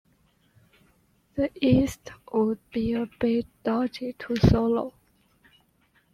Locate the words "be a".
2.71-3.07